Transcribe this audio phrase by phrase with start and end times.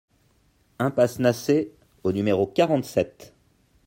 [0.79, 1.69] Impasse Naçay
[2.03, 3.35] au numéro quarante-sept